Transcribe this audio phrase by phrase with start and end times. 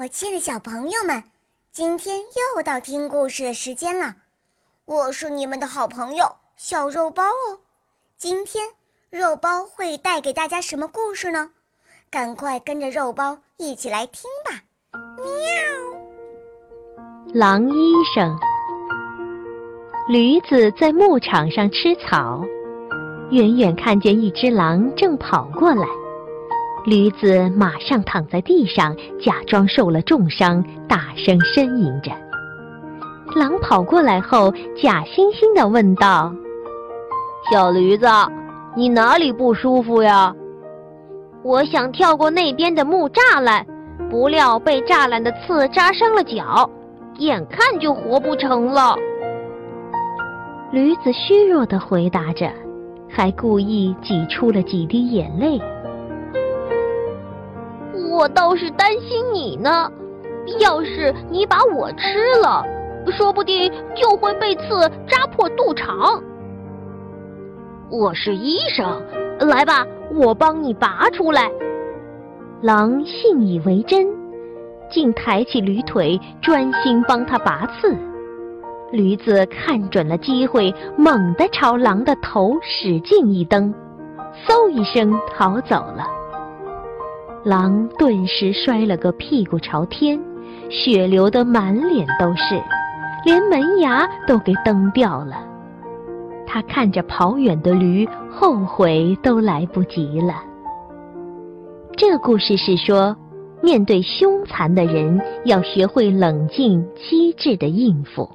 [0.00, 1.24] 我亲爱的小朋友们，
[1.72, 4.14] 今天又到听故事的时间了。
[4.84, 6.24] 我是你们的好朋友
[6.56, 7.58] 小肉包哦。
[8.16, 8.64] 今天
[9.10, 11.50] 肉包会带给大家什么故事呢？
[12.12, 14.62] 赶快跟着肉包一起来听吧！
[15.16, 15.34] 喵。
[17.34, 18.38] 狼医生，
[20.06, 22.44] 驴子在牧场上吃草，
[23.32, 25.88] 远远看见一只狼正跑过来。
[26.84, 32.10] 驴子马上躺在地上，假装受了重伤，大声呻吟着。
[33.36, 36.32] 狼跑过来后，假惺惺地问道
[37.50, 38.06] ：“小驴子，
[38.74, 40.34] 你哪里不舒服呀
[41.44, 43.66] ？”“我想跳过那边的木栅栏，
[44.08, 46.68] 不料被栅栏的刺扎伤了脚，
[47.18, 48.96] 眼看就活不成了。”
[50.72, 52.50] 驴子虚弱地回答着，
[53.10, 55.60] 还故意挤出了几滴眼泪。
[58.18, 59.88] 我倒是担心你呢，
[60.58, 62.66] 要是你把我吃了，
[63.16, 66.20] 说不定就会被刺扎破肚肠。
[67.88, 69.00] 我是医生，
[69.48, 71.48] 来吧，我帮你拔出来。
[72.60, 74.04] 狼信以为真，
[74.90, 77.96] 竟抬起驴腿，专心帮他拔刺。
[78.90, 83.72] 驴子看准了机会，猛地朝狼的头使劲一蹬，
[84.44, 86.17] 嗖一声逃走了。
[87.48, 90.20] 狼顿时摔了个屁股朝天，
[90.68, 92.62] 血流得满脸都是，
[93.24, 95.42] 连门牙都给蹬掉了。
[96.46, 100.34] 他看着跑远的驴，后悔都来不及了。
[101.96, 103.16] 这故事是说，
[103.62, 108.28] 面对凶残的人，要学会冷静机智的应付。